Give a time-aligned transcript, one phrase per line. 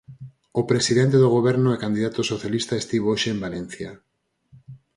[0.59, 3.89] O presidente do goberno e candidato socialista estivo hoxe en Valencia.